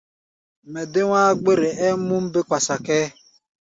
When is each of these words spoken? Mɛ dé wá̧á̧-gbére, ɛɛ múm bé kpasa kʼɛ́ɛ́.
Mɛ 0.71 0.81
dé 0.93 1.01
wá̧á̧-gbére, 1.11 1.69
ɛɛ 1.85 1.95
múm 2.07 2.25
bé 2.33 2.39
kpasa 2.47 2.75
kʼɛ́ɛ́. 2.85 3.09